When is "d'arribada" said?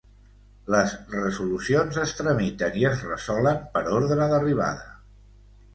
4.35-4.91